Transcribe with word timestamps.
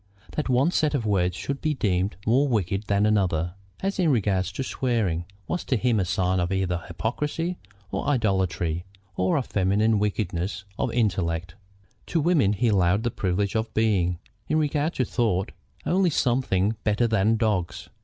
That 0.31 0.49
one 0.49 0.71
set 0.71 0.95
of 0.95 1.05
words 1.05 1.35
should 1.35 1.61
be 1.61 1.75
deemed 1.75 2.15
more 2.25 2.47
wicked 2.47 2.85
than 2.87 3.05
another, 3.05 3.53
as 3.81 3.99
in 3.99 4.09
regard 4.09 4.45
to 4.45 4.63
swearing, 4.63 5.25
was 5.47 5.63
to 5.65 5.77
him 5.77 5.99
a 5.99 6.05
sign 6.05 6.39
either 6.39 6.73
of 6.73 6.87
hypocrisy, 6.87 7.59
of 7.93 8.07
idolatry, 8.07 8.83
or 9.15 9.37
of 9.37 9.45
feminine 9.45 9.99
weakness 9.99 10.63
of 10.79 10.91
intellect. 10.91 11.53
To 12.07 12.19
women 12.19 12.53
he 12.53 12.69
allowed 12.69 13.03
the 13.03 13.11
privilege 13.11 13.53
of 13.55 13.71
being, 13.75 14.17
in 14.49 14.57
regard 14.57 14.95
to 14.95 15.05
thought, 15.05 15.51
only 15.85 16.09
something 16.09 16.75
better 16.83 17.07
than 17.07 17.37
dogs. 17.37 17.89